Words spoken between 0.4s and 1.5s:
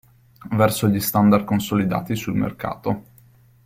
Verso gli standard